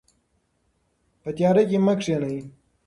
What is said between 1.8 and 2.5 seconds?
مه کښینئ.